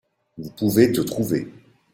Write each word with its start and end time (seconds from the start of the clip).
Vous 0.39 0.49
pouvez 0.49 0.91
te 0.91 1.01
trouver. 1.01 1.53